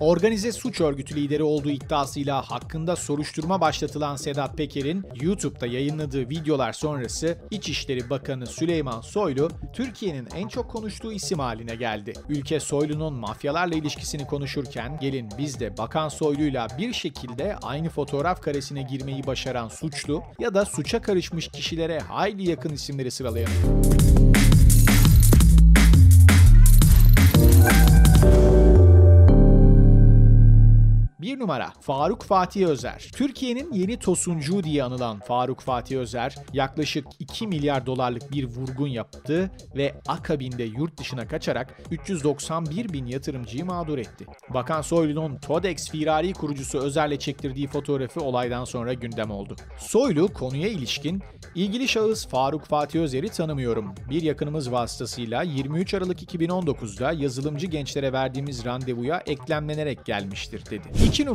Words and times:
Organize 0.00 0.52
suç 0.52 0.80
örgütü 0.80 1.16
lideri 1.16 1.42
olduğu 1.42 1.70
iddiasıyla 1.70 2.42
hakkında 2.42 2.96
soruşturma 2.96 3.60
başlatılan 3.60 4.16
Sedat 4.16 4.56
Peker'in 4.56 5.04
YouTube'da 5.20 5.66
yayınladığı 5.66 6.28
videolar 6.28 6.72
sonrası 6.72 7.38
İçişleri 7.50 8.10
Bakanı 8.10 8.46
Süleyman 8.46 9.00
Soylu, 9.00 9.50
Türkiye'nin 9.72 10.28
en 10.36 10.48
çok 10.48 10.70
konuştuğu 10.70 11.12
isim 11.12 11.38
haline 11.38 11.74
geldi. 11.74 12.12
Ülke 12.28 12.60
Soylu'nun 12.60 13.14
mafyalarla 13.14 13.74
ilişkisini 13.74 14.26
konuşurken 14.26 14.98
gelin 15.00 15.28
biz 15.38 15.60
de 15.60 15.78
Bakan 15.78 16.08
Soylu'yla 16.08 16.68
bir 16.78 16.92
şekilde 16.92 17.56
aynı 17.62 17.88
fotoğraf 17.88 18.42
karesine 18.42 18.82
girmeyi 18.82 19.26
başaran 19.26 19.68
suçlu 19.68 20.22
ya 20.38 20.54
da 20.54 20.64
suça 20.64 21.02
karışmış 21.02 21.48
kişilere 21.48 21.98
hayli 21.98 22.50
yakın 22.50 22.70
isimleri 22.70 23.10
sıralayalım. 23.10 24.23
Numara 31.44 31.72
Faruk 31.80 32.22
Fatih 32.22 32.66
Özer. 32.66 33.10
Türkiye'nin 33.12 33.72
yeni 33.72 33.98
tosuncuğu 33.98 34.64
diye 34.64 34.84
anılan 34.84 35.20
Faruk 35.20 35.60
Fatih 35.60 35.98
Özer 35.98 36.34
yaklaşık 36.52 37.06
2 37.18 37.46
milyar 37.46 37.86
dolarlık 37.86 38.32
bir 38.32 38.44
vurgun 38.44 38.88
yaptı 38.88 39.50
ve 39.76 39.94
akabinde 40.08 40.62
yurt 40.62 40.98
dışına 40.98 41.28
kaçarak 41.28 41.82
391 41.90 42.92
bin 42.92 43.06
yatırımcıyı 43.06 43.64
mağdur 43.64 43.98
etti. 43.98 44.26
Bakan 44.54 44.82
Soylu'nun 44.82 45.36
Todex 45.36 45.90
firari 45.90 46.32
kurucusu 46.32 46.78
Özer'le 46.78 47.18
çektirdiği 47.18 47.66
fotoğrafı 47.66 48.20
olaydan 48.20 48.64
sonra 48.64 48.92
gündem 48.92 49.30
oldu. 49.30 49.56
Soylu 49.78 50.32
konuya 50.32 50.68
ilişkin 50.68 51.22
ilgili 51.54 51.88
şahıs 51.88 52.28
Faruk 52.28 52.64
Fatih 52.64 53.00
Özer'i 53.00 53.28
tanımıyorum. 53.28 53.94
Bir 54.10 54.22
yakınımız 54.22 54.72
vasıtasıyla 54.72 55.42
23 55.42 55.94
Aralık 55.94 56.34
2019'da 56.34 57.12
yazılımcı 57.12 57.66
gençlere 57.66 58.12
verdiğimiz 58.12 58.64
randevuya 58.64 59.22
eklemlenerek 59.26 60.04
gelmiştir 60.04 60.66
dedi. 60.70 60.88
2 61.06 61.26
numara 61.26 61.33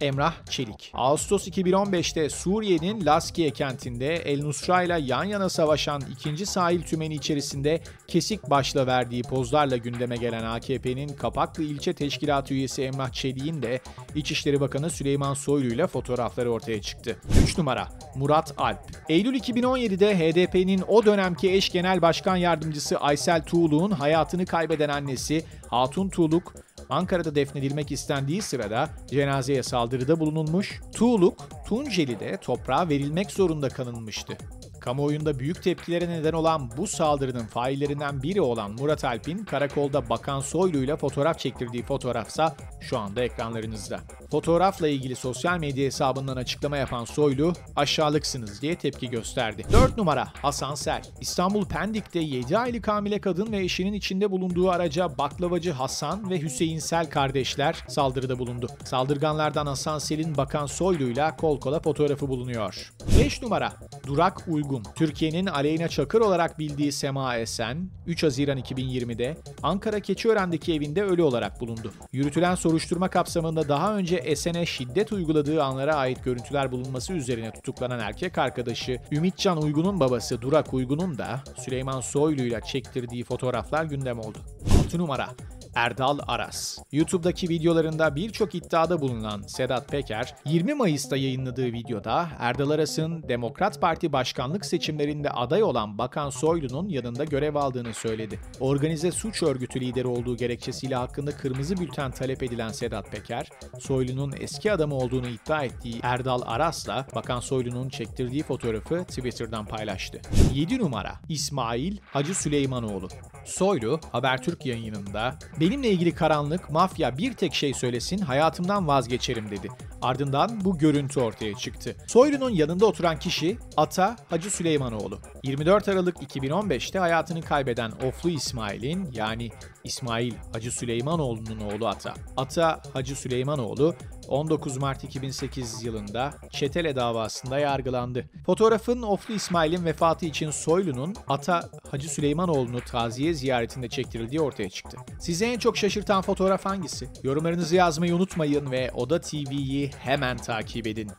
Emrah 0.00 0.34
Çelik. 0.50 0.90
Ağustos 0.94 1.48
2015'te 1.48 2.30
Suriye'nin 2.30 3.06
Laskiye 3.06 3.50
kentinde 3.50 4.14
El 4.14 4.42
Nusra 4.42 4.82
ile 4.82 4.98
yan 5.00 5.24
yana 5.24 5.48
savaşan 5.48 6.02
ikinci 6.12 6.46
sahil 6.46 6.82
tümeni 6.82 7.14
içerisinde 7.14 7.80
kesik 8.08 8.50
başla 8.50 8.86
verdiği 8.86 9.22
pozlarla 9.22 9.76
gündeme 9.76 10.16
gelen 10.16 10.44
AKP'nin 10.44 11.08
Kapaklı 11.08 11.62
ilçe 11.62 11.92
teşkilatı 11.92 12.54
üyesi 12.54 12.82
Emrah 12.82 13.12
Çelik'in 13.12 13.62
de 13.62 13.80
İçişleri 14.14 14.60
Bakanı 14.60 14.90
Süleyman 14.90 15.34
Soylu 15.34 15.66
ile 15.66 15.86
fotoğrafları 15.86 16.52
ortaya 16.52 16.82
çıktı. 16.82 17.16
3 17.42 17.58
numara 17.58 17.88
Murat 18.16 18.54
Alp. 18.56 18.80
Eylül 19.08 19.34
2017'de 19.34 20.18
HDP'nin 20.18 20.84
o 20.88 21.04
dönemki 21.04 21.52
eş 21.52 21.70
genel 21.72 22.02
başkan 22.02 22.36
yardımcısı 22.36 22.96
Aysel 22.96 23.42
Tuğluk'un 23.42 23.90
hayatını 23.90 24.46
kaybeden 24.46 24.88
annesi 24.88 25.44
Hatun 25.70 26.08
Tuğluk 26.08 26.54
Ankara'da 26.90 27.34
defnedilmek 27.34 27.92
istendiği 27.92 28.42
sırada 28.42 28.88
cenazeye 29.10 29.62
saldırıda 29.62 30.20
bulunulmuş, 30.20 30.80
Tuğluk, 30.94 31.48
Tunceli'de 31.66 32.36
toprağa 32.36 32.88
verilmek 32.88 33.30
zorunda 33.30 33.68
kanılmıştı. 33.68 34.36
Kamuoyunda 34.84 35.38
büyük 35.38 35.62
tepkilere 35.62 36.08
neden 36.08 36.32
olan 36.32 36.70
bu 36.76 36.86
saldırının 36.86 37.46
faillerinden 37.46 38.22
biri 38.22 38.40
olan 38.40 38.70
Murat 38.70 39.04
Alp'in 39.04 39.44
karakolda 39.44 40.08
Bakan 40.08 40.40
Soylu 40.40 40.78
ile 40.78 40.96
fotoğraf 40.96 41.38
çektirdiği 41.38 41.82
fotoğrafsa 41.82 42.56
şu 42.80 42.98
anda 42.98 43.22
ekranlarınızda. 43.22 44.00
Fotoğrafla 44.30 44.88
ilgili 44.88 45.16
sosyal 45.16 45.58
medya 45.58 45.84
hesabından 45.84 46.36
açıklama 46.36 46.76
yapan 46.76 47.04
Soylu, 47.04 47.52
aşağılıksınız 47.76 48.62
diye 48.62 48.76
tepki 48.76 49.10
gösterdi. 49.10 49.64
4 49.72 49.96
numara 49.98 50.28
Hasan 50.42 50.74
Sel. 50.74 51.02
İstanbul 51.20 51.66
Pendik'te 51.66 52.20
7 52.20 52.58
aylık 52.58 52.88
hamile 52.88 53.20
kadın 53.20 53.52
ve 53.52 53.58
eşinin 53.58 53.92
içinde 53.92 54.30
bulunduğu 54.30 54.70
araca 54.70 55.18
baklavacı 55.18 55.72
Hasan 55.72 56.30
ve 56.30 56.42
Hüseyin 56.42 56.78
Sel 56.78 57.10
kardeşler 57.10 57.84
saldırıda 57.88 58.38
bulundu. 58.38 58.66
Saldırganlardan 58.84 59.66
Hasan 59.66 59.98
Sel'in 59.98 60.36
Bakan 60.36 60.66
Soylu'yla 60.66 61.36
kol 61.36 61.60
kola 61.60 61.80
fotoğrafı 61.80 62.28
bulunuyor. 62.28 62.92
5 63.18 63.42
numara 63.42 63.72
Durak 64.06 64.42
Uygun. 64.48 64.82
Türkiye'nin 64.94 65.46
Aleyna 65.46 65.88
Çakır 65.88 66.20
olarak 66.20 66.58
bildiği 66.58 66.92
Sema 66.92 67.36
Esen, 67.36 67.90
3 68.06 68.22
Haziran 68.22 68.58
2020'de 68.58 69.36
Ankara 69.62 70.00
Keçiören'deki 70.00 70.74
evinde 70.74 71.02
ölü 71.02 71.22
olarak 71.22 71.60
bulundu. 71.60 71.92
Yürütülen 72.12 72.54
soruşturma 72.54 73.08
kapsamında 73.08 73.68
daha 73.68 73.96
önce 73.96 74.16
Esen'e 74.16 74.66
şiddet 74.66 75.12
uyguladığı 75.12 75.62
anlara 75.62 75.94
ait 75.94 76.24
görüntüler 76.24 76.72
bulunması 76.72 77.12
üzerine 77.12 77.52
tutuklanan 77.52 78.00
erkek 78.00 78.38
arkadaşı 78.38 79.00
Ümitcan 79.12 79.62
Uygun'un 79.62 80.00
babası 80.00 80.42
Durak 80.42 80.74
Uygun'un 80.74 81.18
da 81.18 81.42
Süleyman 81.56 82.00
Soylu 82.00 82.42
ile 82.42 82.60
çektirdiği 82.60 83.24
fotoğraflar 83.24 83.84
gündem 83.84 84.18
oldu. 84.18 84.38
6 84.84 84.98
numara 84.98 85.28
Erdal 85.74 86.18
Aras. 86.28 86.78
YouTube'daki 86.92 87.48
videolarında 87.48 88.16
birçok 88.16 88.54
iddiada 88.54 89.00
bulunan 89.00 89.42
Sedat 89.42 89.88
Peker, 89.88 90.34
20 90.44 90.74
Mayıs'ta 90.74 91.16
yayınladığı 91.16 91.66
videoda 91.66 92.28
Erdal 92.38 92.70
Aras'ın 92.70 93.28
Demokrat 93.28 93.80
Parti 93.80 94.12
başkanlık 94.12 94.66
seçimlerinde 94.66 95.30
aday 95.30 95.62
olan 95.62 95.98
Bakan 95.98 96.30
Soylu'nun 96.30 96.88
yanında 96.88 97.24
görev 97.24 97.54
aldığını 97.54 97.94
söyledi. 97.94 98.40
Organize 98.60 99.10
suç 99.10 99.42
örgütü 99.42 99.80
lideri 99.80 100.06
olduğu 100.06 100.36
gerekçesiyle 100.36 100.94
hakkında 100.94 101.36
kırmızı 101.36 101.76
bülten 101.76 102.10
talep 102.10 102.42
edilen 102.42 102.68
Sedat 102.68 103.10
Peker, 103.10 103.48
Soylu'nun 103.80 104.34
eski 104.40 104.72
adamı 104.72 104.94
olduğunu 104.94 105.28
iddia 105.28 105.64
ettiği 105.64 106.00
Erdal 106.02 106.42
Aras'la 106.46 107.06
Bakan 107.14 107.40
Soylu'nun 107.40 107.88
çektirdiği 107.88 108.42
fotoğrafı 108.42 109.04
Twitter'dan 109.04 109.66
paylaştı. 109.66 110.20
7 110.54 110.78
numara 110.78 111.12
İsmail 111.28 111.96
Hacı 112.12 112.34
Süleymanoğlu. 112.34 113.08
Soylu 113.44 114.00
Habertürk 114.12 114.66
yayınında 114.66 115.38
Benimle 115.64 115.90
ilgili 115.90 116.14
karanlık, 116.14 116.70
mafya 116.70 117.18
bir 117.18 117.32
tek 117.32 117.54
şey 117.54 117.74
söylesin 117.74 118.18
hayatımdan 118.18 118.88
vazgeçerim 118.88 119.50
dedi. 119.50 119.68
Ardından 120.02 120.64
bu 120.64 120.78
görüntü 120.78 121.20
ortaya 121.20 121.54
çıktı. 121.54 121.96
Soylu'nun 122.06 122.50
yanında 122.50 122.86
oturan 122.86 123.18
kişi 123.18 123.58
Ata 123.76 124.16
Hacı 124.30 124.50
Süleymanoğlu. 124.50 125.18
24 125.42 125.88
Aralık 125.88 126.16
2015'te 126.16 126.98
hayatını 126.98 127.42
kaybeden 127.42 127.90
Oflu 127.90 128.30
İsmail'in 128.30 129.08
yani 129.12 129.50
İsmail 129.84 130.34
Hacı 130.52 130.72
Süleymanoğlu'nun 130.72 131.60
oğlu 131.60 131.88
Ata. 131.88 132.14
Ata 132.36 132.82
Hacı 132.92 133.16
Süleymanoğlu 133.16 133.94
19 134.28 134.76
Mart 134.76 135.04
2008 135.04 135.84
yılında 135.84 136.34
Çetele 136.50 136.96
davasında 136.96 137.58
yargılandı. 137.58 138.24
Fotoğrafın 138.46 139.02
Oflu 139.02 139.34
İsmail'in 139.34 139.84
vefatı 139.84 140.26
için 140.26 140.50
Soylu'nun 140.50 141.14
Ata 141.28 141.68
Hacı 141.90 142.08
Süleymanoğlu'nu 142.08 142.80
taziye 142.80 143.34
ziyaretinde 143.34 143.88
çektirildiği 143.88 144.40
ortaya 144.40 144.70
çıktı. 144.70 144.96
Size 145.20 145.46
en 145.46 145.58
çok 145.58 145.76
şaşırtan 145.76 146.22
fotoğraf 146.22 146.64
hangisi? 146.64 147.08
Yorumlarınızı 147.22 147.76
yazmayı 147.76 148.14
unutmayın 148.14 148.70
ve 148.70 148.90
Oda 148.94 149.20
TV'yi 149.20 149.90
hemen 149.98 150.36
takip 150.36 150.86
edin. 150.86 151.10